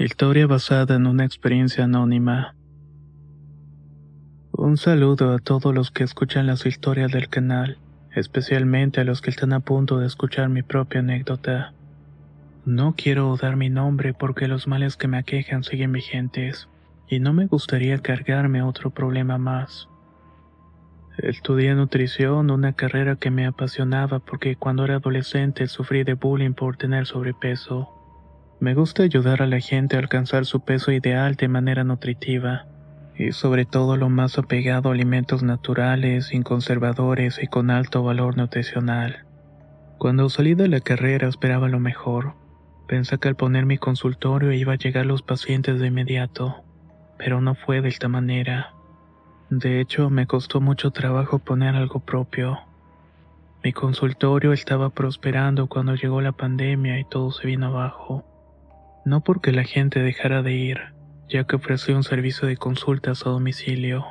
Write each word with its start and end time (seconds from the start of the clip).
Historia 0.00 0.46
basada 0.46 0.94
en 0.94 1.06
una 1.06 1.26
experiencia 1.26 1.84
anónima. 1.84 2.54
Un 4.50 4.78
saludo 4.78 5.34
a 5.34 5.38
todos 5.38 5.74
los 5.74 5.90
que 5.90 6.04
escuchan 6.04 6.46
las 6.46 6.64
historias 6.64 7.12
del 7.12 7.28
canal, 7.28 7.76
especialmente 8.16 9.02
a 9.02 9.04
los 9.04 9.20
que 9.20 9.28
están 9.28 9.52
a 9.52 9.60
punto 9.60 9.98
de 9.98 10.06
escuchar 10.06 10.48
mi 10.48 10.62
propia 10.62 11.00
anécdota. 11.00 11.74
No 12.64 12.94
quiero 12.96 13.36
dar 13.36 13.56
mi 13.56 13.68
nombre 13.68 14.14
porque 14.14 14.48
los 14.48 14.66
males 14.66 14.96
que 14.96 15.06
me 15.06 15.18
aquejan 15.18 15.64
siguen 15.64 15.92
vigentes, 15.92 16.70
y 17.06 17.20
no 17.20 17.34
me 17.34 17.44
gustaría 17.44 17.98
cargarme 17.98 18.62
otro 18.62 18.88
problema 18.88 19.36
más. 19.36 19.90
Estudié 21.18 21.74
nutrición, 21.74 22.50
una 22.50 22.72
carrera 22.72 23.16
que 23.16 23.30
me 23.30 23.44
apasionaba 23.44 24.18
porque 24.18 24.56
cuando 24.56 24.82
era 24.86 24.94
adolescente 24.94 25.66
sufrí 25.66 26.04
de 26.04 26.14
bullying 26.14 26.54
por 26.54 26.78
tener 26.78 27.04
sobrepeso. 27.04 27.99
Me 28.60 28.74
gusta 28.74 29.04
ayudar 29.04 29.40
a 29.40 29.46
la 29.46 29.58
gente 29.58 29.96
a 29.96 30.00
alcanzar 30.00 30.44
su 30.44 30.60
peso 30.60 30.92
ideal 30.92 31.34
de 31.36 31.48
manera 31.48 31.82
nutritiva, 31.82 32.66
y 33.16 33.32
sobre 33.32 33.64
todo 33.64 33.96
lo 33.96 34.10
más 34.10 34.36
apegado 34.36 34.90
a 34.90 34.92
alimentos 34.92 35.42
naturales, 35.42 36.26
sin 36.26 36.42
conservadores 36.42 37.42
y 37.42 37.46
con 37.46 37.70
alto 37.70 38.02
valor 38.02 38.36
nutricional. 38.36 39.24
Cuando 39.96 40.28
salí 40.28 40.54
de 40.54 40.68
la 40.68 40.80
carrera 40.80 41.26
esperaba 41.26 41.68
lo 41.68 41.80
mejor. 41.80 42.34
Pensé 42.86 43.16
que 43.16 43.28
al 43.28 43.34
poner 43.34 43.64
mi 43.64 43.78
consultorio 43.78 44.52
iba 44.52 44.74
a 44.74 44.78
llegar 44.78 45.06
los 45.06 45.22
pacientes 45.22 45.80
de 45.80 45.86
inmediato, 45.86 46.62
pero 47.16 47.40
no 47.40 47.54
fue 47.54 47.80
de 47.80 47.88
esta 47.88 48.08
manera. 48.08 48.74
De 49.48 49.80
hecho, 49.80 50.10
me 50.10 50.26
costó 50.26 50.60
mucho 50.60 50.90
trabajo 50.90 51.38
poner 51.38 51.76
algo 51.76 52.00
propio. 52.00 52.58
Mi 53.64 53.72
consultorio 53.72 54.52
estaba 54.52 54.90
prosperando 54.90 55.66
cuando 55.66 55.94
llegó 55.94 56.20
la 56.20 56.32
pandemia 56.32 56.98
y 56.98 57.04
todo 57.04 57.30
se 57.30 57.46
vino 57.46 57.68
abajo. 57.68 58.29
No 59.04 59.22
porque 59.22 59.52
la 59.52 59.64
gente 59.64 60.00
dejara 60.00 60.42
de 60.42 60.52
ir, 60.52 60.78
ya 61.28 61.44
que 61.44 61.56
ofrecí 61.56 61.92
un 61.92 62.02
servicio 62.02 62.46
de 62.46 62.56
consultas 62.56 63.26
a 63.26 63.30
domicilio. 63.30 64.04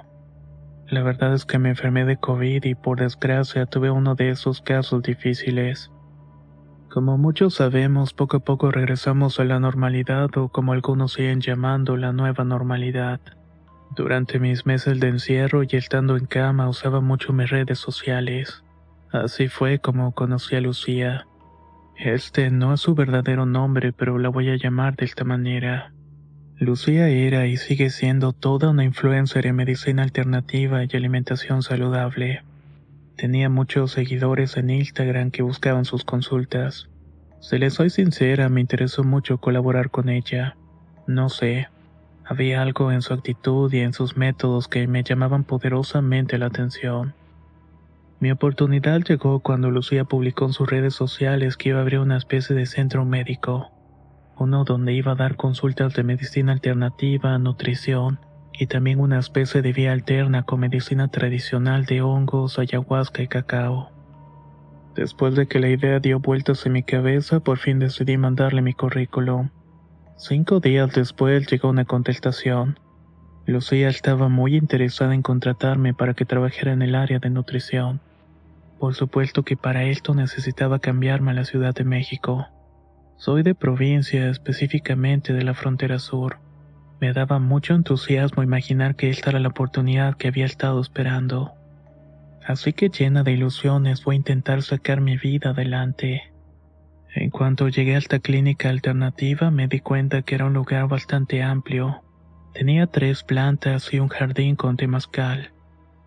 La 0.88 1.04
verdad 1.04 1.34
es 1.36 1.46
que 1.46 1.60
me 1.60 1.70
enfermé 1.70 2.06
de 2.06 2.18
COVID 2.18 2.64
y 2.64 2.74
por 2.74 3.00
desgracia 3.00 3.68
tuve 3.68 3.92
uno 3.92 4.16
de 4.16 4.30
esos 4.30 4.62
casos 4.62 5.04
difíciles. 5.04 5.92
Como 6.90 7.20
muchos 7.20 7.54
sabemos, 7.54 8.14
poco 8.14 8.38
a 8.38 8.40
poco 8.40 8.72
regresamos 8.72 9.40
a 9.40 9.44
la 9.44 9.60
normalidad 9.60 10.36
o 10.38 10.50
como 10.50 10.74
algunos 10.74 11.14
siguen 11.14 11.42
llamando 11.42 11.96
la 11.96 12.12
nueva 12.12 12.44
normalidad. 12.44 13.20
Durante 13.96 14.40
mis 14.40 14.66
meses 14.66 15.00
de 15.00 15.10
encierro 15.10 15.62
y 15.62 15.68
estando 15.74 16.18
en 16.18 16.26
cama 16.26 16.68
usaba 16.68 17.02
mucho 17.02 17.32
mis 17.34 17.52
redes 17.52 17.78
sociales. 17.78 18.64
Así 19.12 19.48
fue 19.48 19.78
como 19.78 20.14
conocí 20.14 20.56
a 20.56 20.62
Lucía. 20.62 21.28
Este 22.00 22.50
no 22.50 22.74
es 22.74 22.80
su 22.80 22.96
verdadero 22.96 23.46
nombre, 23.46 23.92
pero 23.92 24.20
la 24.20 24.30
voy 24.30 24.50
a 24.50 24.56
llamar 24.56 24.96
de 24.96 25.04
esta 25.04 25.26
manera. 25.26 25.92
Lucía 26.58 27.10
era 27.10 27.46
y 27.46 27.58
sigue 27.58 27.90
siendo 27.90 28.32
toda 28.32 28.70
una 28.70 28.86
influencer 28.86 29.46
en 29.46 29.58
medicina 29.58 30.04
alternativa 30.04 30.82
y 30.82 30.88
alimentación 30.94 31.62
saludable. 31.62 32.44
Tenía 33.18 33.50
muchos 33.50 33.92
seguidores 33.92 34.56
en 34.56 34.70
Instagram 34.70 35.30
que 35.30 35.42
buscaban 35.42 35.84
sus 35.84 36.06
consultas. 36.06 36.88
Si 37.42 37.58
les 37.58 37.74
soy 37.74 37.90
sincera, 37.90 38.48
me 38.48 38.62
interesó 38.62 39.04
mucho 39.04 39.40
colaborar 39.40 39.90
con 39.90 40.08
ella. 40.08 40.56
No 41.06 41.28
sé, 41.28 41.68
había 42.24 42.62
algo 42.62 42.94
en 42.94 43.02
su 43.02 43.14
actitud 43.14 43.74
y 43.74 43.80
en 43.80 43.92
sus 43.92 44.16
métodos 44.16 44.70
que 44.70 44.88
me 44.88 45.04
llamaban 45.04 45.44
poderosamente 45.44 46.38
la 46.38 46.46
atención. 46.46 47.14
Mi 48.22 48.32
oportunidad 48.32 49.00
llegó 49.00 49.40
cuando 49.40 49.72
Lucía 49.72 50.04
publicó 50.04 50.46
en 50.46 50.52
sus 50.52 50.70
redes 50.70 50.94
sociales 50.94 51.56
que 51.56 51.70
iba 51.70 51.80
a 51.80 51.84
abrir 51.84 52.00
una 52.00 52.18
especie 52.18 52.54
de 52.54 52.66
centro 52.66 53.06
médico, 53.06 53.72
uno 54.38 54.66
donde 54.66 54.94
iba 54.94 55.14
a 55.14 55.16
dar 55.16 55.38
consultas 55.38 55.94
de 55.94 56.04
medicina 56.04 56.52
alternativa, 56.52 57.38
nutrición 57.38 58.20
y 58.52 58.68
también 58.68 59.00
una 59.00 59.20
especie 59.20 59.62
de 59.62 59.72
vía 59.72 59.94
alterna 59.94 60.44
con 60.44 60.60
medicina 60.60 61.08
tradicional 61.08 61.86
de 61.86 62.02
hongos, 62.02 62.60
ayahuasca 62.60 63.24
y 63.24 63.30
cacao. 63.30 63.90
Después 64.96 65.36
de 65.36 65.48
que 65.48 65.60
la 65.60 65.70
idea 65.70 66.02
dio 66.02 66.20
vueltas 66.20 66.66
en 66.66 66.74
mi 66.74 66.84
cabeza, 66.84 67.40
por 67.40 67.58
fin 67.58 67.80
decidí 67.80 68.18
mandarle 68.18 68.62
mi 68.62 68.74
currículum. 68.74 69.50
Cinco 70.18 70.60
días 70.60 70.92
después 70.94 71.50
llegó 71.50 71.70
una 71.70 71.86
contestación. 71.86 72.78
Lucía 73.46 73.88
estaba 73.88 74.28
muy 74.28 74.58
interesada 74.58 75.14
en 75.14 75.22
contratarme 75.22 75.94
para 75.94 76.14
que 76.16 76.26
trabajara 76.26 76.74
en 76.74 76.82
el 76.82 76.96
área 76.96 77.20
de 77.20 77.30
nutrición. 77.30 78.02
Por 78.80 78.96
supuesto 78.96 79.44
que 79.44 79.58
para 79.58 79.84
esto 79.84 80.16
necesitaba 80.16 80.80
cambiarme 80.80 81.32
a 81.32 81.34
la 81.34 81.44
Ciudad 81.44 81.76
de 81.76 81.84
México. 81.84 82.48
Soy 83.18 83.44
de 83.44 83.54
provincia, 83.54 84.30
específicamente 84.30 85.34
de 85.34 85.44
la 85.44 85.54
frontera 85.54 86.00
sur. 86.00 86.40
Me 87.02 87.12
daba 87.12 87.40
mucho 87.40 87.74
entusiasmo 87.74 88.42
imaginar 88.42 88.96
que 88.96 89.10
esta 89.10 89.32
era 89.32 89.40
la 89.40 89.50
oportunidad 89.50 90.16
que 90.16 90.30
había 90.30 90.46
estado 90.46 90.80
esperando. 90.80 91.52
Así 92.48 92.72
que 92.72 92.88
llena 92.90 93.24
de 93.24 93.34
ilusiones 93.34 94.06
voy 94.06 94.16
a 94.16 94.18
intentar 94.18 94.62
sacar 94.62 95.02
mi 95.02 95.18
vida 95.18 95.50
adelante. 95.50 96.32
En 97.14 97.32
cuanto 97.32 97.68
llegué 97.68 97.96
a 97.96 97.98
esta 97.98 98.20
clínica 98.20 98.70
alternativa 98.70 99.52
me 99.52 99.68
di 99.68 99.82
cuenta 99.82 100.22
que 100.22 100.36
era 100.36 100.46
un 100.46 100.54
lugar 100.54 100.88
bastante 100.88 101.44
amplio. 101.44 102.02
Tenía 102.54 102.88
tres 102.88 103.24
plantas 103.24 103.94
y 103.94 104.00
un 104.00 104.08
jardín 104.08 104.56
con 104.56 104.78
temazcal. 104.78 105.52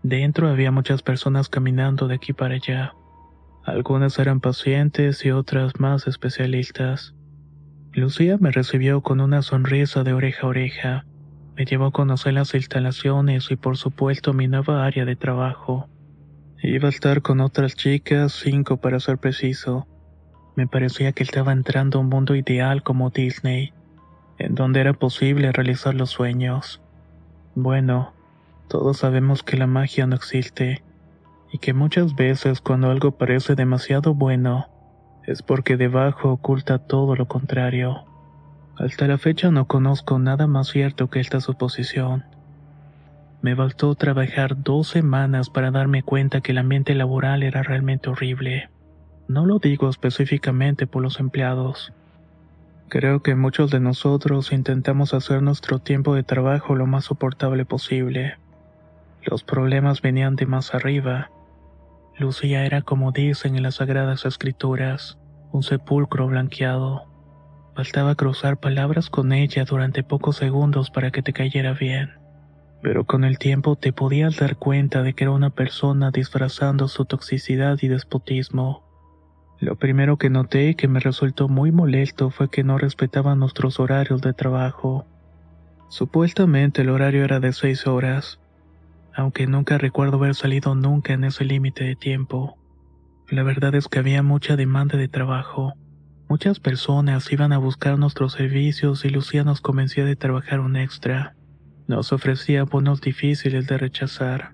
Dentro 0.02 0.48
había 0.48 0.72
muchas 0.72 1.02
personas 1.02 1.48
caminando 1.48 2.08
de 2.08 2.16
aquí 2.16 2.32
para 2.32 2.56
allá. 2.56 2.94
Algunas 3.64 4.18
eran 4.18 4.40
pacientes 4.40 5.24
y 5.24 5.30
otras 5.30 5.78
más 5.78 6.08
especialistas. 6.08 7.14
Lucía 7.92 8.36
me 8.40 8.50
recibió 8.50 9.02
con 9.02 9.20
una 9.20 9.42
sonrisa 9.42 10.02
de 10.02 10.12
oreja 10.12 10.46
a 10.46 10.50
oreja. 10.50 11.06
Me 11.56 11.64
llevó 11.66 11.86
a 11.86 11.92
conocer 11.92 12.32
las 12.32 12.54
instalaciones 12.54 13.50
y 13.50 13.56
por 13.56 13.76
supuesto 13.76 14.32
mi 14.32 14.48
nueva 14.48 14.84
área 14.84 15.04
de 15.04 15.14
trabajo. 15.14 15.88
Iba 16.62 16.88
a 16.88 16.90
estar 16.90 17.22
con 17.22 17.40
otras 17.40 17.76
chicas, 17.76 18.32
cinco 18.32 18.78
para 18.78 18.98
ser 18.98 19.18
preciso. 19.18 19.86
Me 20.56 20.66
parecía 20.66 21.12
que 21.12 21.22
estaba 21.22 21.52
entrando 21.52 21.98
a 21.98 22.00
un 22.00 22.08
mundo 22.08 22.34
ideal 22.34 22.82
como 22.82 23.10
Disney, 23.10 23.72
en 24.38 24.54
donde 24.54 24.80
era 24.80 24.94
posible 24.94 25.52
realizar 25.52 25.94
los 25.94 26.10
sueños. 26.10 26.80
Bueno, 27.54 28.14
todos 28.72 28.96
sabemos 28.96 29.42
que 29.42 29.58
la 29.58 29.66
magia 29.66 30.06
no 30.06 30.16
existe, 30.16 30.82
y 31.52 31.58
que 31.58 31.74
muchas 31.74 32.14
veces 32.14 32.62
cuando 32.62 32.90
algo 32.90 33.10
parece 33.10 33.54
demasiado 33.54 34.14
bueno, 34.14 34.66
es 35.26 35.42
porque 35.42 35.76
debajo 35.76 36.30
oculta 36.30 36.78
todo 36.78 37.14
lo 37.14 37.28
contrario. 37.28 38.06
Hasta 38.78 39.06
la 39.08 39.18
fecha 39.18 39.50
no 39.50 39.66
conozco 39.66 40.18
nada 40.18 40.46
más 40.46 40.68
cierto 40.68 41.10
que 41.10 41.20
esta 41.20 41.42
suposición. 41.42 42.24
Me 43.42 43.54
faltó 43.54 43.94
trabajar 43.94 44.62
dos 44.62 44.88
semanas 44.88 45.50
para 45.50 45.70
darme 45.70 46.02
cuenta 46.02 46.40
que 46.40 46.52
el 46.52 46.58
ambiente 46.58 46.94
laboral 46.94 47.42
era 47.42 47.62
realmente 47.62 48.08
horrible. 48.08 48.70
No 49.28 49.44
lo 49.44 49.58
digo 49.58 49.90
específicamente 49.90 50.86
por 50.86 51.02
los 51.02 51.20
empleados. 51.20 51.92
Creo 52.88 53.20
que 53.22 53.34
muchos 53.34 53.70
de 53.70 53.80
nosotros 53.80 54.50
intentamos 54.50 55.12
hacer 55.12 55.42
nuestro 55.42 55.78
tiempo 55.78 56.14
de 56.14 56.22
trabajo 56.22 56.74
lo 56.74 56.86
más 56.86 57.04
soportable 57.04 57.66
posible. 57.66 58.38
Los 59.24 59.44
problemas 59.44 60.02
venían 60.02 60.36
de 60.36 60.46
más 60.46 60.74
arriba. 60.74 61.30
Lucía 62.18 62.66
era 62.66 62.82
como 62.82 63.12
dicen 63.12 63.56
en 63.56 63.62
las 63.62 63.76
sagradas 63.76 64.24
escrituras, 64.24 65.18
un 65.52 65.62
sepulcro 65.62 66.26
blanqueado. 66.26 67.04
Faltaba 67.74 68.14
cruzar 68.16 68.58
palabras 68.58 69.10
con 69.10 69.32
ella 69.32 69.64
durante 69.64 70.02
pocos 70.02 70.36
segundos 70.36 70.90
para 70.90 71.10
que 71.10 71.22
te 71.22 71.32
cayera 71.32 71.72
bien. 71.72 72.10
Pero 72.82 73.04
con 73.04 73.22
el 73.22 73.38
tiempo 73.38 73.76
te 73.76 73.92
podías 73.92 74.36
dar 74.36 74.56
cuenta 74.56 75.02
de 75.02 75.14
que 75.14 75.24
era 75.24 75.30
una 75.30 75.50
persona 75.50 76.10
disfrazando 76.10 76.88
su 76.88 77.04
toxicidad 77.04 77.78
y 77.80 77.88
despotismo. 77.88 78.82
Lo 79.60 79.76
primero 79.76 80.16
que 80.16 80.30
noté 80.30 80.70
y 80.70 80.74
que 80.74 80.88
me 80.88 80.98
resultó 80.98 81.48
muy 81.48 81.70
molesto 81.70 82.30
fue 82.30 82.50
que 82.50 82.64
no 82.64 82.76
respetaba 82.76 83.36
nuestros 83.36 83.78
horarios 83.78 84.20
de 84.20 84.32
trabajo. 84.32 85.06
Supuestamente 85.88 86.82
el 86.82 86.90
horario 86.90 87.24
era 87.24 87.38
de 87.38 87.52
seis 87.52 87.86
horas, 87.86 88.40
aunque 89.14 89.46
nunca 89.46 89.78
recuerdo 89.78 90.16
haber 90.16 90.34
salido 90.34 90.74
nunca 90.74 91.12
en 91.12 91.24
ese 91.24 91.44
límite 91.44 91.84
de 91.84 91.96
tiempo. 91.96 92.56
La 93.28 93.42
verdad 93.42 93.74
es 93.74 93.88
que 93.88 93.98
había 93.98 94.22
mucha 94.22 94.56
demanda 94.56 94.96
de 94.98 95.08
trabajo, 95.08 95.74
Muchas 96.32 96.60
personas 96.60 97.30
iban 97.30 97.52
a 97.52 97.58
buscar 97.58 97.98
nuestros 97.98 98.32
servicios 98.32 99.04
y 99.04 99.10
Lucía 99.10 99.44
nos 99.44 99.60
convencía 99.60 100.06
de 100.06 100.16
trabajar 100.16 100.60
un 100.60 100.76
extra. 100.76 101.34
Nos 101.86 102.10
ofrecía 102.10 102.64
bonos 102.64 103.02
difíciles 103.02 103.66
de 103.66 103.76
rechazar. 103.76 104.52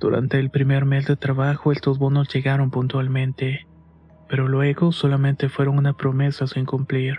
Durante 0.00 0.38
el 0.38 0.48
primer 0.48 0.86
mes 0.86 1.06
de 1.06 1.16
trabajo 1.16 1.70
estos 1.70 1.98
bonos 1.98 2.32
llegaron 2.32 2.70
puntualmente, 2.70 3.66
pero 4.26 4.48
luego 4.48 4.90
solamente 4.90 5.50
fueron 5.50 5.76
una 5.76 5.92
promesa 5.92 6.46
sin 6.46 6.64
cumplir. 6.64 7.18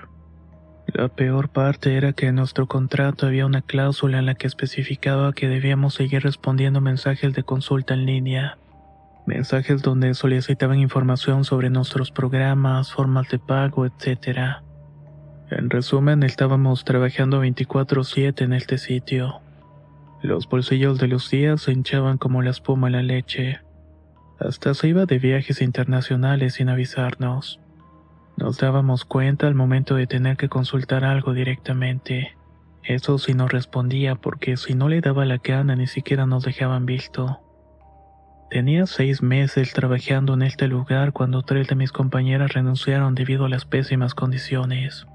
La 0.93 1.09
peor 1.09 1.49
parte 1.49 1.97
era 1.97 2.13
que 2.13 2.27
en 2.27 2.35
nuestro 2.35 2.65
contrato 2.67 3.27
había 3.27 3.45
una 3.45 3.61
cláusula 3.61 4.19
en 4.19 4.25
la 4.25 4.35
que 4.35 4.47
especificaba 4.47 5.33
que 5.33 5.49
debíamos 5.49 5.95
seguir 5.95 6.23
respondiendo 6.23 6.79
mensajes 6.79 7.33
de 7.33 7.43
consulta 7.43 7.93
en 7.93 8.05
línea. 8.05 8.57
Mensajes 9.25 9.81
donde 9.81 10.13
solicitaban 10.13 10.79
información 10.79 11.43
sobre 11.43 11.69
nuestros 11.69 12.11
programas, 12.11 12.93
formas 12.93 13.27
de 13.27 13.37
pago, 13.37 13.85
etc. 13.85 14.61
En 15.51 15.69
resumen, 15.69 16.23
estábamos 16.23 16.85
trabajando 16.85 17.41
24/7 17.41 18.45
en 18.45 18.53
este 18.53 18.77
sitio. 18.77 19.41
Los 20.21 20.47
bolsillos 20.47 20.99
de 20.99 21.09
Lucía 21.09 21.57
se 21.57 21.73
hinchaban 21.73 22.17
como 22.17 22.41
la 22.41 22.51
espuma 22.51 22.87
en 22.87 22.93
la 22.93 23.03
leche. 23.03 23.59
Hasta 24.39 24.73
se 24.73 24.87
iba 24.87 25.05
de 25.05 25.19
viajes 25.19 25.61
internacionales 25.61 26.53
sin 26.55 26.69
avisarnos. 26.69 27.59
Nos 28.37 28.59
dábamos 28.59 29.03
cuenta 29.03 29.47
al 29.47 29.55
momento 29.55 29.95
de 29.95 30.05
tener 30.05 30.37
que 30.37 30.47
consultar 30.47 31.03
algo 31.03 31.33
directamente. 31.33 32.37
Eso 32.83 33.17
sí 33.17 33.33
nos 33.33 33.51
respondía 33.51 34.13
porque 34.13 34.57
si 34.57 34.75
no 34.75 34.89
le 34.89 35.01
daba 35.01 35.25
la 35.25 35.37
gana 35.37 35.75
ni 35.75 35.87
siquiera 35.87 36.27
nos 36.27 36.43
dejaban 36.43 36.85
visto. 36.85 37.41
Tenía 38.51 38.85
seis 38.85 39.23
meses 39.23 39.73
trabajando 39.73 40.35
en 40.35 40.43
este 40.43 40.67
lugar 40.67 41.13
cuando 41.13 41.41
tres 41.41 41.67
de 41.67 41.75
mis 41.75 41.91
compañeras 41.91 42.53
renunciaron 42.53 43.15
debido 43.15 43.45
a 43.45 43.49
las 43.49 43.65
pésimas 43.65 44.13
condiciones. 44.13 45.07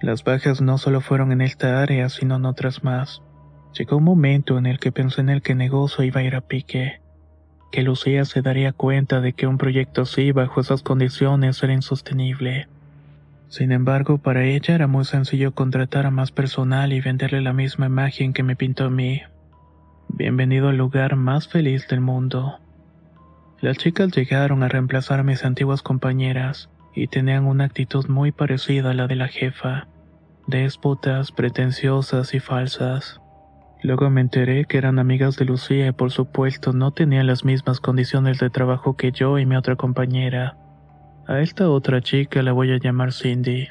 Las 0.00 0.24
bajas 0.24 0.62
no 0.62 0.78
solo 0.78 1.02
fueron 1.02 1.30
en 1.30 1.42
esta 1.42 1.82
área, 1.82 2.08
sino 2.08 2.36
en 2.36 2.46
otras 2.46 2.82
más. 2.82 3.22
Llegó 3.78 3.98
un 3.98 4.04
momento 4.04 4.56
en 4.56 4.64
el 4.64 4.78
que 4.78 4.92
pensé 4.92 5.20
en 5.20 5.28
el 5.28 5.42
que 5.42 5.54
negocio 5.54 6.04
iba 6.04 6.22
a 6.22 6.24
ir 6.24 6.34
a 6.34 6.40
pique, 6.40 7.01
que 7.72 7.82
Lucía 7.82 8.24
se 8.26 8.42
daría 8.42 8.72
cuenta 8.72 9.20
de 9.20 9.32
que 9.32 9.48
un 9.48 9.58
proyecto 9.58 10.02
así 10.02 10.30
bajo 10.30 10.60
esas 10.60 10.82
condiciones 10.82 11.60
era 11.62 11.72
insostenible. 11.72 12.68
Sin 13.48 13.72
embargo, 13.72 14.18
para 14.18 14.44
ella 14.44 14.74
era 14.74 14.86
muy 14.86 15.04
sencillo 15.06 15.52
contratar 15.52 16.06
a 16.06 16.10
más 16.10 16.30
personal 16.30 16.92
y 16.92 17.00
venderle 17.00 17.40
la 17.40 17.54
misma 17.54 17.86
imagen 17.86 18.34
que 18.34 18.42
me 18.42 18.56
pintó 18.56 18.84
a 18.84 18.90
mí. 18.90 19.22
Bienvenido 20.08 20.68
al 20.68 20.76
lugar 20.76 21.16
más 21.16 21.48
feliz 21.48 21.88
del 21.88 22.02
mundo. 22.02 22.58
Las 23.62 23.78
chicas 23.78 24.12
llegaron 24.12 24.62
a 24.62 24.68
reemplazar 24.68 25.20
a 25.20 25.24
mis 25.24 25.42
antiguas 25.44 25.80
compañeras 25.80 26.68
y 26.94 27.06
tenían 27.06 27.46
una 27.46 27.64
actitud 27.64 28.06
muy 28.06 28.32
parecida 28.32 28.90
a 28.90 28.94
la 28.94 29.06
de 29.06 29.16
la 29.16 29.28
jefa, 29.28 29.88
déspotas, 30.46 31.32
pretenciosas 31.32 32.34
y 32.34 32.40
falsas. 32.40 33.21
Luego 33.82 34.10
me 34.10 34.20
enteré 34.20 34.64
que 34.64 34.78
eran 34.78 35.00
amigas 35.00 35.36
de 35.36 35.44
Lucía 35.44 35.88
y 35.88 35.92
por 35.92 36.12
supuesto 36.12 36.72
no 36.72 36.92
tenían 36.92 37.26
las 37.26 37.44
mismas 37.44 37.80
condiciones 37.80 38.38
de 38.38 38.48
trabajo 38.48 38.96
que 38.96 39.10
yo 39.10 39.38
y 39.38 39.46
mi 39.46 39.56
otra 39.56 39.74
compañera. 39.74 40.56
A 41.26 41.40
esta 41.40 41.68
otra 41.68 42.00
chica 42.00 42.42
la 42.42 42.52
voy 42.52 42.72
a 42.72 42.78
llamar 42.78 43.12
Cindy. 43.12 43.68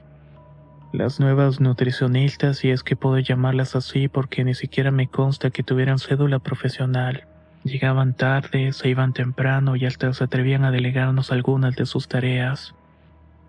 Las 0.92 1.22
nuevas 1.22 1.62
nutricionistas, 1.62 2.58
si 2.58 2.72
es 2.72 2.84
que 2.84 2.98
puedo 2.98 3.18
llamarlas 3.20 3.78
así 3.78 4.10
porque 4.10 4.44
ni 4.44 4.54
siquiera 4.54 4.92
me 4.92 5.08
consta 5.08 5.50
que 5.50 5.64
tuvieran 5.64 6.00
cédula 6.00 6.40
profesional. 6.40 7.28
Llegaban 7.64 8.14
tarde, 8.14 8.74
se 8.74 8.90
iban 8.90 9.14
temprano 9.14 9.78
y 9.78 9.86
hasta 9.86 10.12
se 10.12 10.26
atrevían 10.26 10.66
a 10.66 10.72
delegarnos 10.72 11.32
algunas 11.32 11.78
de 11.78 11.86
sus 11.86 12.10
tareas. 12.10 12.76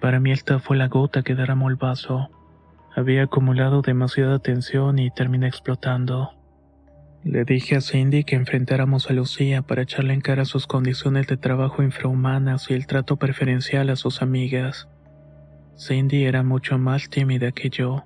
Para 0.00 0.20
mí 0.20 0.30
esta 0.30 0.60
fue 0.60 0.76
la 0.76 0.86
gota 0.86 1.22
que 1.22 1.34
derramó 1.34 1.68
el 1.68 1.76
vaso. 1.76 2.28
Había 2.94 3.24
acumulado 3.24 3.82
demasiada 3.82 4.38
tensión 4.38 5.00
y 5.00 5.10
terminé 5.10 5.48
explotando. 5.48 6.30
Le 7.24 7.44
dije 7.44 7.76
a 7.76 7.80
Cindy 7.80 8.24
que 8.24 8.34
enfrentáramos 8.34 9.08
a 9.08 9.12
Lucía 9.12 9.62
para 9.62 9.82
echarle 9.82 10.12
en 10.12 10.20
cara 10.20 10.44
sus 10.44 10.66
condiciones 10.66 11.28
de 11.28 11.36
trabajo 11.36 11.84
infrahumanas 11.84 12.68
y 12.68 12.74
el 12.74 12.86
trato 12.88 13.16
preferencial 13.16 13.90
a 13.90 13.96
sus 13.96 14.22
amigas. 14.22 14.88
Cindy 15.78 16.24
era 16.24 16.42
mucho 16.42 16.78
más 16.78 17.08
tímida 17.08 17.52
que 17.52 17.70
yo. 17.70 18.04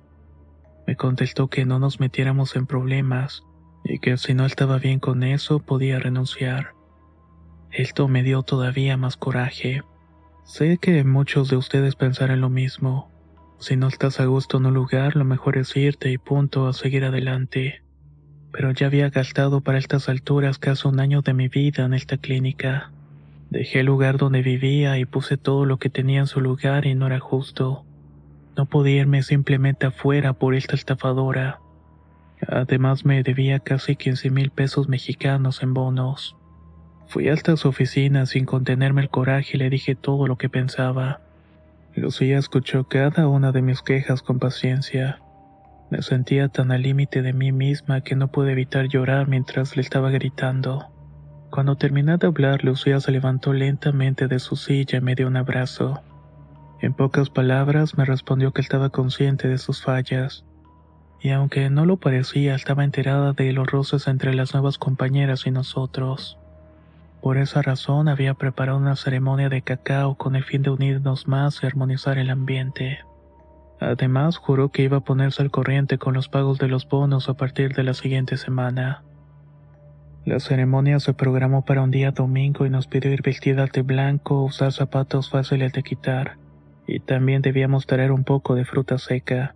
Me 0.85 0.95
contestó 0.95 1.47
que 1.47 1.65
no 1.65 1.79
nos 1.79 1.99
metiéramos 1.99 2.55
en 2.55 2.67
problemas, 2.67 3.43
y 3.83 3.97
que 3.99 4.17
si 4.17 4.35
no 4.35 4.45
estaba 4.45 4.77
bien 4.77 4.99
con 4.99 5.23
eso 5.23 5.59
podía 5.59 5.97
renunciar. 5.97 6.73
Esto 7.71 8.07
me 8.07 8.21
dio 8.21 8.43
todavía 8.43 8.97
más 8.97 9.17
coraje. 9.17 9.81
Sé 10.45 10.77
que 10.77 11.03
muchos 11.03 11.49
de 11.49 11.57
ustedes 11.57 11.95
pensarán 11.95 12.41
lo 12.41 12.49
mismo. 12.49 13.11
Si 13.59 13.75
no 13.77 13.87
estás 13.87 14.19
a 14.19 14.25
gusto 14.25 14.57
en 14.57 14.67
un 14.67 14.75
lugar, 14.75 15.15
lo 15.15 15.25
mejor 15.25 15.57
es 15.57 15.75
irte 15.75 16.11
y 16.11 16.19
punto 16.19 16.67
a 16.67 16.73
seguir 16.73 17.03
adelante. 17.03 17.81
Pero 18.51 18.71
ya 18.71 18.87
había 18.87 19.09
gastado 19.09 19.61
para 19.61 19.77
estas 19.77 20.09
alturas 20.09 20.57
casi 20.57 20.87
un 20.87 20.99
año 20.99 21.21
de 21.21 21.33
mi 21.33 21.47
vida 21.47 21.85
en 21.85 21.93
esta 21.93 22.17
clínica. 22.17 22.91
Dejé 23.49 23.79
el 23.81 23.85
lugar 23.85 24.17
donde 24.17 24.41
vivía 24.41 24.97
y 24.97 25.05
puse 25.05 25.37
todo 25.37 25.65
lo 25.65 25.77
que 25.77 25.89
tenía 25.89 26.19
en 26.19 26.27
su 26.27 26.41
lugar 26.41 26.85
y 26.85 26.95
no 26.95 27.07
era 27.07 27.19
justo. 27.19 27.85
No 28.57 28.65
podía 28.65 29.01
irme 29.01 29.23
simplemente 29.23 29.85
afuera 29.85 30.33
por 30.33 30.55
esta 30.55 30.75
estafadora. 30.75 31.59
Además 32.45 33.05
me 33.05 33.23
debía 33.23 33.59
casi 33.59 33.95
15 33.95 34.29
mil 34.31 34.49
pesos 34.51 34.87
mexicanos 34.87 35.63
en 35.63 35.73
bonos. 35.73 36.35
Fui 37.07 37.29
hasta 37.29 37.55
su 37.55 37.69
oficina 37.69 38.25
sin 38.25 38.45
contenerme 38.45 39.01
el 39.01 39.09
coraje 39.09 39.51
y 39.53 39.57
le 39.57 39.69
dije 39.69 39.95
todo 39.95 40.27
lo 40.27 40.37
que 40.37 40.49
pensaba. 40.49 41.21
Lucía 41.95 42.37
escuchó 42.37 42.83
cada 42.83 43.27
una 43.27 43.51
de 43.51 43.61
mis 43.61 43.81
quejas 43.81 44.21
con 44.21 44.39
paciencia. 44.39 45.19
Me 45.89 46.01
sentía 46.01 46.49
tan 46.49 46.71
al 46.71 46.81
límite 46.81 47.21
de 47.21 47.31
mí 47.31 47.51
misma 47.51 48.01
que 48.01 48.15
no 48.15 48.27
pude 48.27 48.51
evitar 48.51 48.87
llorar 48.87 49.27
mientras 49.27 49.75
le 49.75 49.81
estaba 49.81 50.09
gritando. 50.09 50.87
Cuando 51.49 51.77
terminé 51.77 52.17
de 52.17 52.27
hablar, 52.27 52.63
Lucía 52.65 52.99
se 52.99 53.11
levantó 53.11 53.53
lentamente 53.53 54.27
de 54.27 54.39
su 54.39 54.57
silla 54.57 54.97
y 54.97 55.01
me 55.01 55.15
dio 55.15 55.27
un 55.27 55.37
abrazo. 55.37 56.01
En 56.81 56.93
pocas 56.93 57.29
palabras 57.29 57.97
me 57.97 58.03
respondió 58.03 58.51
que 58.51 58.61
estaba 58.61 58.89
consciente 58.89 59.47
de 59.47 59.57
sus 59.57 59.81
fallas, 59.81 60.43
y 61.21 61.29
aunque 61.29 61.69
no 61.69 61.85
lo 61.85 61.97
parecía, 61.97 62.53
estaba 62.53 62.83
enterada 62.83 63.33
de 63.33 63.51
los 63.53 63.65
roces 63.65 64.07
entre 64.07 64.33
las 64.33 64.53
nuevas 64.53 64.77
compañeras 64.77 65.47
y 65.47 65.51
nosotros. 65.51 66.37
Por 67.21 67.37
esa 67.37 67.61
razón 67.61 68.09
había 68.09 68.35
preparado 68.35 68.77
una 68.77 68.95
ceremonia 68.95 69.49
de 69.49 69.61
cacao 69.61 70.15
con 70.15 70.35
el 70.35 70.43
fin 70.43 70.61
de 70.61 70.69
unirnos 70.69 71.27
más 71.27 71.63
y 71.63 71.65
armonizar 71.65 72.19
el 72.19 72.29
ambiente. 72.29 72.99
Además, 73.79 74.37
juró 74.37 74.69
que 74.69 74.83
iba 74.83 74.97
a 74.97 75.01
ponerse 75.01 75.41
al 75.41 75.51
corriente 75.51 75.97
con 75.97 76.13
los 76.13 76.29
pagos 76.29 76.57
de 76.57 76.67
los 76.67 76.87
bonos 76.87 77.29
a 77.29 77.35
partir 77.35 77.73
de 77.73 77.83
la 77.83 77.93
siguiente 77.93 78.37
semana. 78.37 79.03
La 80.25 80.39
ceremonia 80.39 80.99
se 80.99 81.13
programó 81.13 81.63
para 81.63 81.83
un 81.83 81.91
día 81.91 82.11
domingo 82.11 82.65
y 82.65 82.69
nos 82.69 82.87
pidió 82.87 83.13
ir 83.13 83.21
vestidas 83.21 83.71
de 83.71 83.83
blanco, 83.83 84.43
usar 84.43 84.73
zapatos 84.73 85.29
fáciles 85.29 85.71
de 85.73 85.83
quitar, 85.83 86.37
y 86.87 86.99
también 86.99 87.41
debíamos 87.41 87.85
traer 87.85 88.11
un 88.11 88.23
poco 88.23 88.55
de 88.55 88.65
fruta 88.65 88.97
seca. 88.97 89.55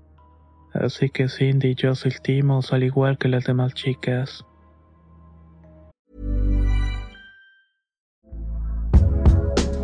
Así 0.74 1.10
que 1.10 1.28
Cindy 1.28 1.70
y 1.70 1.76
yo 1.76 1.92
asistimos 1.92 2.72
al 2.72 2.84
igual 2.84 3.18
que 3.18 3.28
las 3.28 3.44
demás 3.44 3.74
chicas. 3.74 4.46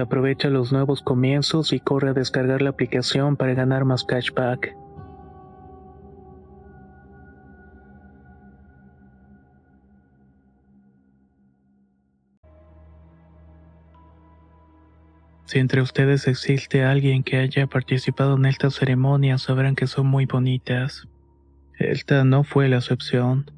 Aprovecha 0.00 0.48
los 0.48 0.72
nuevos 0.72 1.02
comienzos 1.02 1.72
y 1.72 1.80
corre 1.80 2.10
a 2.10 2.14
descargar 2.14 2.62
la 2.62 2.70
aplicación 2.70 3.36
para 3.36 3.54
ganar 3.54 3.84
más 3.84 4.04
cashback. 4.04 4.74
Si 15.44 15.58
entre 15.58 15.82
ustedes 15.82 16.28
existe 16.28 16.84
alguien 16.84 17.24
que 17.24 17.36
haya 17.36 17.66
participado 17.66 18.36
en 18.36 18.46
esta 18.46 18.70
ceremonia, 18.70 19.36
sabrán 19.36 19.74
que 19.74 19.88
son 19.88 20.06
muy 20.06 20.24
bonitas. 20.26 21.08
Esta 21.76 22.22
no 22.24 22.44
fue 22.44 22.68
la 22.68 22.76
excepción. 22.76 23.50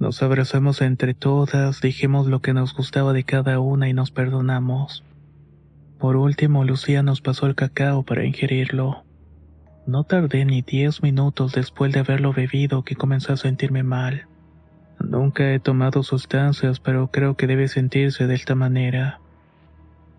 Nos 0.00 0.20
abrazamos 0.20 0.82
entre 0.82 1.14
todas, 1.14 1.80
dijimos 1.80 2.26
lo 2.26 2.42
que 2.42 2.52
nos 2.52 2.74
gustaba 2.74 3.12
de 3.12 3.22
cada 3.22 3.60
una 3.60 3.88
y 3.88 3.92
nos 3.92 4.10
perdonamos. 4.10 5.04
Por 6.02 6.16
último, 6.16 6.64
Lucía 6.64 7.04
nos 7.04 7.20
pasó 7.20 7.46
el 7.46 7.54
cacao 7.54 8.02
para 8.02 8.24
ingerirlo. 8.24 9.04
No 9.86 10.02
tardé 10.02 10.44
ni 10.44 10.60
diez 10.60 11.00
minutos 11.00 11.52
después 11.52 11.92
de 11.92 12.00
haberlo 12.00 12.32
bebido 12.32 12.82
que 12.82 12.96
comencé 12.96 13.32
a 13.32 13.36
sentirme 13.36 13.84
mal. 13.84 14.26
Nunca 14.98 15.52
he 15.52 15.60
tomado 15.60 16.02
sustancias, 16.02 16.80
pero 16.80 17.12
creo 17.12 17.36
que 17.36 17.46
debe 17.46 17.68
sentirse 17.68 18.26
de 18.26 18.34
esta 18.34 18.56
manera. 18.56 19.20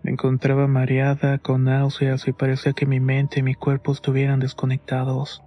Me 0.02 0.12
encontraba 0.12 0.66
mareada, 0.68 1.36
con 1.36 1.64
náuseas 1.64 2.26
y 2.28 2.32
parecía 2.32 2.72
que 2.72 2.86
mi 2.86 3.00
mente 3.00 3.40
y 3.40 3.42
mi 3.42 3.54
cuerpo 3.54 3.92
estuvieran 3.92 4.40
desconectados. 4.40 5.42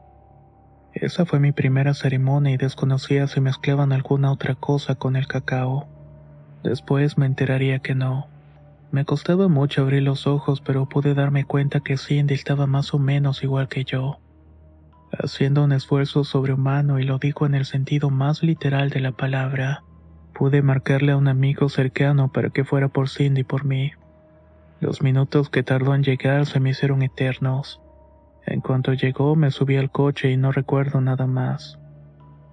Esa 0.93 1.25
fue 1.25 1.39
mi 1.39 1.51
primera 1.51 1.95
ceremonia 1.95 2.53
y 2.53 2.57
desconocía 2.57 3.25
si 3.25 3.41
mezclaban 3.41 3.91
alguna 3.91 4.31
otra 4.31 4.53
cosa 4.53 4.93
con 4.93 5.15
el 5.15 5.25
cacao. 5.25 5.87
Después 6.63 7.17
me 7.17 7.25
enteraría 7.25 7.79
que 7.79 7.95
no. 7.95 8.36
Me 8.91 9.03
costaba 9.03 9.49
mucho 9.49 9.81
abrir 9.81 10.03
los 10.03 10.27
ojos, 10.27 10.61
pero 10.61 10.87
pude 10.87 11.13
darme 11.13 11.43
cuenta 11.43 11.81
que 11.81 11.97
Cindy 11.97 12.33
estaba 12.33 12.67
más 12.67 12.93
o 12.93 12.99
menos 12.99 13.43
igual 13.43 13.67
que 13.67 13.83
yo, 13.83 14.19
haciendo 15.11 15.63
un 15.63 15.73
esfuerzo 15.73 16.23
sobrehumano 16.23 16.97
y 16.99 17.03
lo 17.03 17.17
digo 17.17 17.45
en 17.45 17.55
el 17.55 17.65
sentido 17.65 18.09
más 18.09 18.43
literal 18.43 18.89
de 18.89 19.01
la 19.01 19.11
palabra. 19.11 19.83
Pude 20.33 20.61
marcarle 20.61 21.11
a 21.11 21.17
un 21.17 21.27
amigo 21.27 21.67
cercano 21.67 22.31
para 22.31 22.49
que 22.49 22.63
fuera 22.63 22.87
por 22.87 23.09
Cindy 23.09 23.41
y 23.41 23.43
por 23.43 23.65
mí. 23.65 23.91
Los 24.79 25.01
minutos 25.01 25.49
que 25.49 25.63
tardó 25.63 25.93
en 25.93 26.03
llegar 26.03 26.45
se 26.45 26.59
me 26.59 26.69
hicieron 26.69 27.01
eternos. 27.01 27.81
En 28.45 28.61
cuanto 28.61 28.93
llegó 28.93 29.35
me 29.35 29.51
subí 29.51 29.75
al 29.75 29.91
coche 29.91 30.31
y 30.31 30.37
no 30.37 30.51
recuerdo 30.53 31.01
nada 31.01 31.27
más. 31.27 31.77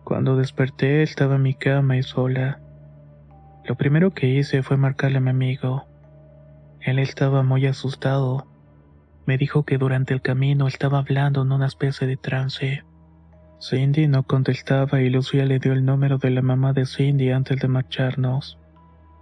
Cuando 0.03 0.37
desperté 0.37 1.03
estaba 1.03 1.37
en 1.37 1.43
mi 1.43 1.55
cama 1.55 1.97
y 1.97 2.03
sola. 2.03 2.61
Lo 3.65 3.77
primero 3.77 4.13
que 4.13 4.27
hice 4.27 4.63
fue 4.63 4.77
marcarle 4.77 5.19
a 5.19 5.21
mi 5.21 5.31
amigo. 5.31 5.85
Él 6.85 6.99
estaba 6.99 7.43
muy 7.43 7.65
asustado. 7.67 8.47
Me 9.25 9.39
dijo 9.39 9.63
que 9.65 9.79
durante 9.79 10.13
el 10.13 10.21
camino 10.21 10.69
estaba 10.69 10.99
hablando 10.99 11.41
en 11.41 11.51
una 11.51 11.67
especie 11.67 12.07
de 12.07 12.19
trance. 12.19 12.85
Cindy 13.59 14.07
no 14.07 14.25
contestaba 14.25 15.01
y 15.01 15.09
Lucía 15.09 15.47
le 15.47 15.59
dio 15.59 15.73
el 15.73 15.87
número 15.87 16.19
de 16.19 16.29
la 16.29 16.43
mamá 16.43 16.75
de 16.75 16.85
Cindy 16.85 17.31
antes 17.31 17.59
de 17.59 17.69
marcharnos. 17.69 18.59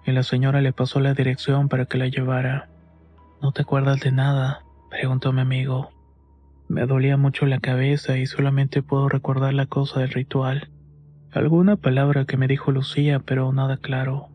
Y 0.05 0.11
la 0.11 0.25
señora 0.25 0.61
le 0.61 0.73
pasó 0.73 0.99
la 0.99 1.15
dirección 1.15 1.69
para 1.69 1.87
que 1.87 1.99
la 1.99 2.09
llevara. 2.09 2.69
¿No 3.41 3.53
te 3.53 3.63
acuerdas 3.63 4.01
de 4.01 4.11
nada? 4.11 4.65
preguntó 4.91 5.33
mi 5.33 5.43
amigo. 5.43 5.91
Me 6.67 6.85
dolía 6.85 7.17
mucho 7.17 7.47
la 7.47 7.61
cabeza 7.61 8.19
y 8.19 8.27
solamente 8.27 8.83
puedo 8.83 9.09
recordar 9.09 9.55
la 9.55 9.67
cosa 9.67 10.01
del 10.01 10.11
ritual. 10.11 10.69
Alguna 11.31 11.77
palabra 11.77 12.25
que 12.25 12.37
me 12.37 12.49
dijo 12.49 12.73
Lucía, 12.73 13.21
pero 13.21 13.53
nada 13.53 13.77
claro. 13.77 14.32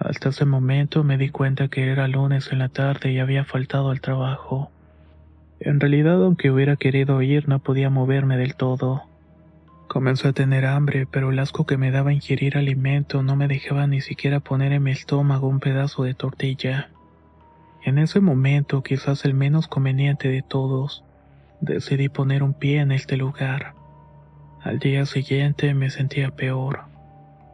Hasta 0.00 0.30
ese 0.30 0.46
momento 0.46 1.04
me 1.04 1.18
di 1.18 1.28
cuenta 1.28 1.68
que 1.68 1.86
era 1.90 2.08
lunes 2.08 2.50
en 2.52 2.60
la 2.60 2.70
tarde 2.70 3.12
y 3.12 3.18
había 3.18 3.44
faltado 3.44 3.90
al 3.90 4.00
trabajo. 4.00 4.70
En 5.60 5.78
realidad, 5.78 6.24
aunque 6.24 6.50
hubiera 6.50 6.76
querido 6.76 7.20
ir, 7.20 7.50
no 7.50 7.58
podía 7.58 7.90
moverme 7.90 8.38
del 8.38 8.56
todo. 8.56 9.02
Comencé 9.88 10.28
a 10.28 10.32
tener 10.32 10.64
hambre, 10.64 11.06
pero 11.06 11.30
el 11.30 11.38
asco 11.38 11.66
que 11.66 11.76
me 11.76 11.90
daba 11.90 12.14
ingerir 12.14 12.56
alimento 12.56 13.22
no 13.22 13.36
me 13.36 13.46
dejaba 13.46 13.86
ni 13.86 14.00
siquiera 14.00 14.40
poner 14.40 14.72
en 14.72 14.84
mi 14.84 14.90
estómago 14.90 15.48
un 15.48 15.60
pedazo 15.60 16.04
de 16.04 16.14
tortilla. 16.14 16.88
En 17.84 17.98
ese 17.98 18.20
momento, 18.20 18.82
quizás 18.82 19.26
el 19.26 19.34
menos 19.34 19.68
conveniente 19.68 20.28
de 20.28 20.40
todos, 20.40 21.04
decidí 21.60 22.08
poner 22.08 22.42
un 22.42 22.54
pie 22.54 22.80
en 22.80 22.92
este 22.92 23.18
lugar. 23.18 23.74
Al 24.62 24.78
día 24.78 25.04
siguiente 25.04 25.74
me 25.74 25.90
sentía 25.90 26.30
peor. 26.30 26.89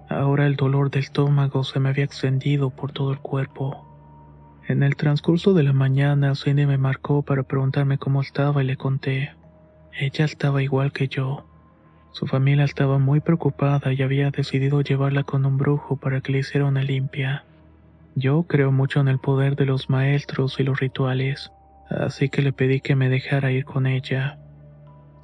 Ahora 0.09 0.47
el 0.47 0.57
dolor 0.57 0.91
del 0.91 1.03
estómago 1.03 1.65
se 1.65 1.81
me 1.81 1.89
había 1.89 2.05
extendido 2.05 2.71
por 2.71 2.93
todo 2.93 3.13
el 3.13 3.19
cuerpo. 3.19 3.85
En 4.69 4.83
el 4.83 4.97
transcurso 4.97 5.55
de 5.55 5.63
la 5.63 5.73
mañana, 5.73 6.35
Cindy 6.35 6.67
me 6.67 6.79
marcó 6.79 7.23
para 7.23 7.43
preguntarme 7.43 7.99
cómo 7.99 8.21
estaba 8.21 8.63
y 8.63 8.67
le 8.67 8.77
conté. 8.77 9.33
Ella 9.99 10.25
estaba 10.25 10.63
igual 10.63 10.93
que 10.93 11.09
yo. 11.09 11.47
Su 12.13 12.27
familia 12.27 12.65
estaba 12.65 12.99
muy 12.99 13.21
preocupada 13.21 13.93
y 13.93 14.03
había 14.03 14.31
decidido 14.31 14.81
llevarla 14.81 15.23
con 15.23 15.45
un 15.45 15.59
brujo 15.59 15.97
para 15.97 16.21
que 16.21 16.33
le 16.33 16.39
hiciera 16.39 16.67
una 16.67 16.83
limpia. 16.83 17.45
Yo 18.15 18.45
creo 18.45 18.73
mucho 18.73 19.01
en 19.01 19.09
el 19.09 19.19
poder 19.19 19.57
de 19.57 19.67
los 19.67 19.91
maestros 19.91 20.59
y 20.59 20.63
los 20.63 20.81
rituales, 20.81 21.53
así 21.91 22.29
que 22.29 22.43
le 22.43 22.53
pedí 22.53 22.81
que 22.81 22.97
me 22.97 23.09
dejara 23.09 23.53
ir 23.53 23.65
con 23.65 23.87
ella. 23.87 24.39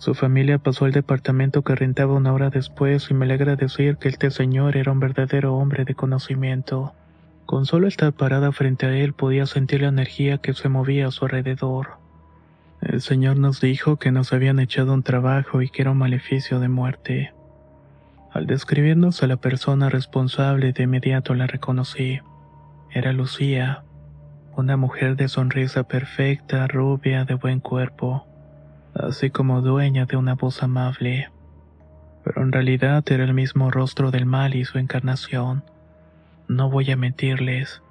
Su 0.03 0.15
familia 0.15 0.59
pasó 0.59 0.87
al 0.87 0.91
departamento 0.91 1.63
que 1.63 1.77
rentaba 1.77 2.15
una 2.15 2.33
hora 2.33 2.51
después 2.51 3.09
y 3.09 3.15
me 3.15 3.25
alegra 3.25 3.55
decir 3.55 3.99
que 3.99 4.09
este 4.09 4.33
señor 4.33 4.77
era 4.77 4.91
un 4.91 4.99
verdadero 4.99 5.55
hombre 5.55 5.85
de 5.85 5.95
conocimiento. 5.95 6.93
Con 7.47 7.67
solo 7.67 7.87
estar 7.87 8.13
parada 8.13 8.51
frente 8.51 8.87
a 8.87 8.97
él 8.97 9.13
podía 9.13 9.47
sentir 9.47 9.83
la 9.83 9.91
energía 9.91 10.39
que 10.39 10.55
se 10.55 10.69
movía 10.69 11.07
a 11.07 11.13
su 11.13 11.27
alrededor. 11.27 11.99
El 12.81 13.01
Señor 13.01 13.37
nos 13.37 13.61
dijo 13.61 13.97
que 14.01 14.11
nos 14.11 14.33
habían 14.33 14.59
echado 14.59 14.93
un 14.93 15.05
trabajo 15.05 15.63
y 15.63 15.69
que 15.69 15.83
era 15.83 15.93
un 15.93 15.99
maleficio 15.99 16.59
de 16.59 16.69
muerte. 16.69 17.33
Al 18.33 18.49
describirnos 18.49 19.23
a 19.23 19.29
la 19.29 19.37
persona 19.37 19.89
responsable 19.89 20.73
de 20.73 20.83
inmediato 20.83 21.33
la 21.37 21.47
reconocí. 21.47 22.19
Era 22.91 23.13
Lucía, 23.13 23.85
una 24.57 24.77
mujer 24.77 25.15
de 25.15 25.29
sonrisa 25.29 25.85
perfecta, 25.85 26.67
rubia, 26.67 27.25
de 27.25 27.35
buen 27.35 27.61
cuerpo, 27.61 28.27
así 28.95 29.31
como 29.31 29.61
dueña 29.61 30.07
de 30.07 30.17
una 30.17 30.35
voz 30.35 30.63
amable. 30.63 31.31
Pero 32.25 32.43
en 32.43 32.53
realidad 32.53 33.05
era 33.11 33.25
el 33.25 33.35
mismo 33.35 33.71
rostro 33.71 34.11
del 34.11 34.27
mal 34.27 34.55
y 34.55 34.65
su 34.65 34.79
encarnación. 34.79 35.65
No 36.49 36.71
voy 36.71 36.91
a 36.91 36.97
mentirles, 36.97 37.83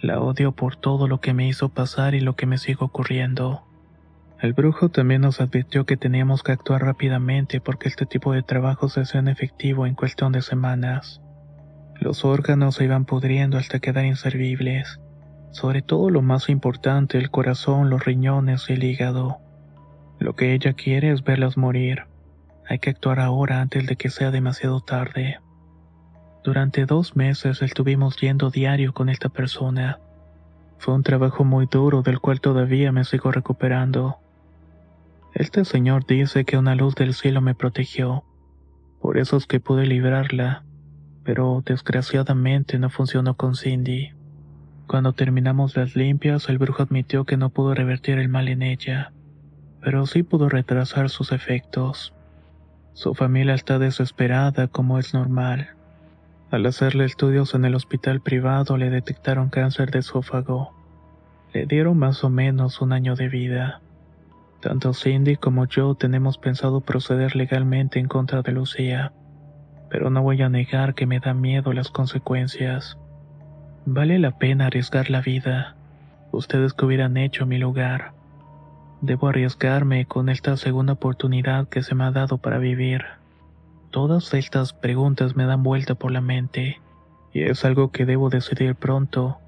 la 0.00 0.20
odio 0.20 0.52
por 0.52 0.76
todo 0.76 1.08
lo 1.08 1.20
que 1.20 1.34
me 1.34 1.46
hizo 1.46 1.68
pasar 1.68 2.14
y 2.14 2.20
lo 2.20 2.34
que 2.36 2.46
me 2.46 2.58
sigue 2.58 2.78
ocurriendo. 2.80 3.62
El 4.40 4.54
brujo 4.54 4.88
también 4.88 5.20
nos 5.20 5.40
advirtió 5.40 5.86
que 5.86 5.96
teníamos 5.96 6.42
que 6.42 6.50
actuar 6.50 6.82
rápidamente 6.82 7.60
porque 7.60 7.88
este 7.88 8.06
tipo 8.06 8.32
de 8.32 8.42
trabajo 8.42 8.88
se 8.88 9.02
hacían 9.02 9.28
efectivo 9.28 9.86
en 9.86 9.94
cuestión 9.94 10.32
de 10.32 10.42
semanas. 10.42 11.20
Los 12.00 12.24
órganos 12.24 12.74
se 12.74 12.84
iban 12.84 13.04
pudriendo 13.04 13.56
hasta 13.56 13.78
quedar 13.78 14.04
inservibles, 14.04 15.00
sobre 15.52 15.82
todo 15.82 16.10
lo 16.10 16.22
más 16.22 16.48
importante, 16.48 17.18
el 17.18 17.30
corazón, 17.30 17.88
los 17.88 18.04
riñones 18.04 18.68
y 18.68 18.72
el 18.72 18.82
hígado. 18.82 19.41
Lo 20.22 20.36
que 20.36 20.54
ella 20.54 20.74
quiere 20.74 21.10
es 21.10 21.24
verlas 21.24 21.56
morir. 21.56 22.04
Hay 22.68 22.78
que 22.78 22.90
actuar 22.90 23.18
ahora 23.18 23.60
antes 23.60 23.88
de 23.88 23.96
que 23.96 24.08
sea 24.08 24.30
demasiado 24.30 24.80
tarde. 24.80 25.40
Durante 26.44 26.86
dos 26.86 27.16
meses 27.16 27.60
estuvimos 27.60 28.16
yendo 28.18 28.48
diario 28.48 28.94
con 28.94 29.08
esta 29.08 29.30
persona. 29.30 29.98
Fue 30.78 30.94
un 30.94 31.02
trabajo 31.02 31.42
muy 31.42 31.66
duro 31.66 32.02
del 32.02 32.20
cual 32.20 32.40
todavía 32.40 32.92
me 32.92 33.02
sigo 33.02 33.32
recuperando. 33.32 34.18
Este 35.34 35.64
señor 35.64 36.06
dice 36.06 36.44
que 36.44 36.56
una 36.56 36.76
luz 36.76 36.94
del 36.94 37.14
cielo 37.14 37.40
me 37.40 37.56
protegió. 37.56 38.22
Por 39.00 39.18
eso 39.18 39.36
es 39.36 39.46
que 39.46 39.58
pude 39.58 39.86
librarla. 39.86 40.62
Pero 41.24 41.64
desgraciadamente 41.66 42.78
no 42.78 42.90
funcionó 42.90 43.36
con 43.36 43.56
Cindy. 43.56 44.12
Cuando 44.86 45.14
terminamos 45.14 45.76
las 45.76 45.96
limpias, 45.96 46.48
el 46.48 46.58
brujo 46.58 46.84
admitió 46.84 47.24
que 47.24 47.36
no 47.36 47.50
pudo 47.50 47.74
revertir 47.74 48.18
el 48.18 48.28
mal 48.28 48.46
en 48.46 48.62
ella, 48.62 49.12
pero 49.82 50.06
sí 50.06 50.22
pudo 50.22 50.48
retrasar 50.48 51.10
sus 51.10 51.32
efectos. 51.32 52.14
Su 52.92 53.14
familia 53.14 53.54
está 53.54 53.78
desesperada 53.78 54.68
como 54.68 54.98
es 54.98 55.12
normal. 55.12 55.70
Al 56.50 56.64
hacerle 56.66 57.04
estudios 57.04 57.54
en 57.54 57.64
el 57.64 57.74
hospital 57.74 58.20
privado 58.20 58.76
le 58.76 58.90
detectaron 58.90 59.48
cáncer 59.48 59.90
de 59.90 60.00
esófago. 60.00 60.72
Le 61.52 61.66
dieron 61.66 61.98
más 61.98 62.22
o 62.24 62.30
menos 62.30 62.80
un 62.80 62.92
año 62.92 63.16
de 63.16 63.28
vida. 63.28 63.80
Tanto 64.60 64.94
Cindy 64.94 65.36
como 65.36 65.66
yo 65.66 65.94
tenemos 65.96 66.38
pensado 66.38 66.80
proceder 66.80 67.34
legalmente 67.34 67.98
en 67.98 68.06
contra 68.06 68.42
de 68.42 68.52
Lucía, 68.52 69.12
pero 69.90 70.08
no 70.08 70.22
voy 70.22 70.40
a 70.42 70.48
negar 70.48 70.94
que 70.94 71.06
me 71.06 71.18
da 71.18 71.34
miedo 71.34 71.72
las 71.72 71.90
consecuencias. 71.90 72.96
Vale 73.84 74.20
la 74.20 74.38
pena 74.38 74.66
arriesgar 74.66 75.10
la 75.10 75.20
vida. 75.20 75.74
Ustedes 76.30 76.72
que 76.72 76.84
hubieran 76.84 77.16
hecho 77.16 77.44
mi 77.46 77.58
lugar. 77.58 78.12
Debo 79.02 79.26
arriesgarme 79.26 80.06
con 80.06 80.28
esta 80.28 80.56
segunda 80.56 80.92
oportunidad 80.92 81.68
que 81.68 81.82
se 81.82 81.96
me 81.96 82.04
ha 82.04 82.12
dado 82.12 82.38
para 82.38 82.58
vivir. 82.58 83.02
Todas 83.90 84.32
estas 84.32 84.72
preguntas 84.72 85.34
me 85.34 85.44
dan 85.44 85.64
vuelta 85.64 85.96
por 85.96 86.12
la 86.12 86.20
mente, 86.20 86.80
y 87.32 87.42
es 87.42 87.64
algo 87.64 87.90
que 87.90 88.06
debo 88.06 88.30
decidir 88.30 88.76
pronto, 88.76 89.38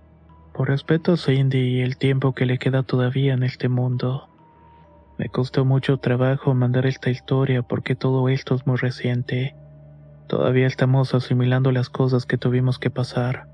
por 0.53 0.71
respeto 0.71 1.13
a 1.13 1.17
Cindy 1.17 1.77
y 1.77 1.81
el 1.83 1.99
tiempo 1.99 2.33
que 2.35 2.47
le 2.47 2.59
queda 2.59 2.83
todavía 2.83 3.33
en 3.33 3.45
este 3.45 3.69
mundo. 3.69 4.29
Me 5.19 5.29
costó 5.29 5.65
mucho 5.65 5.99
trabajo 5.99 6.53
mandar 6.55 6.85
esta 6.87 7.11
historia 7.11 7.63
porque 7.63 7.95
todo 7.95 8.29
esto 8.29 8.57
es 8.57 8.67
muy 8.67 8.77
reciente. 8.77 9.55
Todavía 10.27 10.67
estamos 10.67 11.15
asimilando 11.15 11.71
las 11.71 11.91
cosas 11.91 12.27
que 12.27 12.39
tuvimos 12.39 12.81
que 12.81 12.91
pasar, 12.91 13.47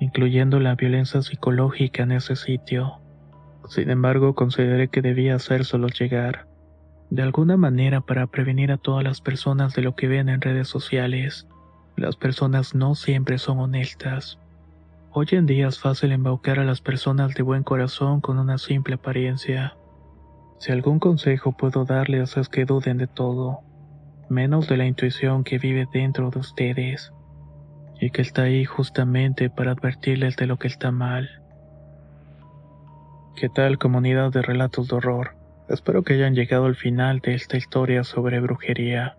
incluyendo 0.00 0.58
la 0.58 0.74
violencia 0.74 1.22
psicológica 1.22 2.02
en 2.02 2.10
ese 2.10 2.34
sitio. 2.34 2.99
Sin 3.70 3.88
embargo, 3.88 4.34
consideré 4.34 4.88
que 4.88 5.00
debía 5.00 5.36
hacérselo 5.36 5.86
llegar, 5.86 6.48
de 7.08 7.22
alguna 7.22 7.56
manera 7.56 8.00
para 8.00 8.26
prevenir 8.26 8.72
a 8.72 8.78
todas 8.78 9.04
las 9.04 9.20
personas 9.20 9.74
de 9.74 9.82
lo 9.82 9.94
que 9.94 10.08
ven 10.08 10.28
en 10.28 10.40
redes 10.40 10.66
sociales. 10.66 11.46
Las 11.96 12.16
personas 12.16 12.74
no 12.74 12.96
siempre 12.96 13.38
son 13.38 13.60
honestas. 13.60 14.40
Hoy 15.12 15.28
en 15.30 15.46
día 15.46 15.68
es 15.68 15.78
fácil 15.78 16.10
embaucar 16.10 16.58
a 16.58 16.64
las 16.64 16.80
personas 16.80 17.32
de 17.34 17.44
buen 17.44 17.62
corazón 17.62 18.20
con 18.20 18.40
una 18.40 18.58
simple 18.58 18.96
apariencia. 18.96 19.76
Si 20.58 20.72
algún 20.72 20.98
consejo 20.98 21.56
puedo 21.56 21.84
darles 21.84 22.36
es 22.36 22.48
que 22.48 22.64
duden 22.64 22.98
de 22.98 23.06
todo, 23.06 23.60
menos 24.28 24.66
de 24.66 24.78
la 24.78 24.86
intuición 24.86 25.44
que 25.44 25.58
vive 25.58 25.86
dentro 25.92 26.30
de 26.30 26.40
ustedes, 26.40 27.12
y 28.00 28.10
que 28.10 28.22
está 28.22 28.42
ahí 28.42 28.64
justamente 28.64 29.48
para 29.48 29.70
advertirles 29.70 30.34
de 30.34 30.48
lo 30.48 30.58
que 30.58 30.66
está 30.66 30.90
mal. 30.90 31.39
¿Qué 33.40 33.48
tal 33.48 33.78
comunidad 33.78 34.30
de 34.32 34.42
relatos 34.42 34.88
de 34.88 34.96
horror? 34.96 35.30
Espero 35.70 36.02
que 36.02 36.12
hayan 36.12 36.34
llegado 36.34 36.66
al 36.66 36.74
final 36.74 37.20
de 37.20 37.32
esta 37.32 37.56
historia 37.56 38.04
sobre 38.04 38.38
brujería. 38.38 39.16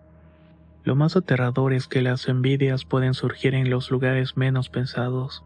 Lo 0.84 0.94
más 0.94 1.16
aterrador 1.16 1.72
es 1.72 1.88
que 1.88 2.02
las 2.02 2.28
envidias 2.28 2.84
pueden 2.84 3.14
surgir 3.14 3.56
en 3.56 3.68
los 3.68 3.90
lugares 3.90 4.36
menos 4.36 4.68
pensados, 4.68 5.42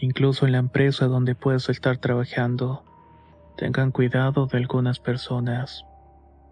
incluso 0.00 0.44
en 0.44 0.50
la 0.50 0.58
empresa 0.58 1.06
donde 1.06 1.36
puedes 1.36 1.68
estar 1.68 1.98
trabajando. 1.98 2.82
Tengan 3.56 3.92
cuidado 3.92 4.48
de 4.48 4.58
algunas 4.58 4.98
personas, 4.98 5.86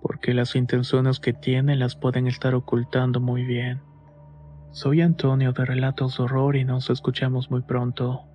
porque 0.01 0.35
las 0.35 0.55
intenciones 0.55 1.19
que 1.19 1.33
tienen 1.33 1.81
las 1.81 1.97
pueden 1.97 2.29
estar 2.29 2.55
ocultando 2.55 3.19
muy 3.19 3.43
bien. 3.43 3.81
Soy 4.71 5.01
Antonio 5.01 5.53
de 5.53 5.65
Relatos 5.65 6.19
de 6.19 6.23
Horror 6.23 6.55
y 6.55 6.65
nos 6.65 6.89
escuchamos 6.89 7.51
muy 7.51 7.63
pronto. 7.63 8.29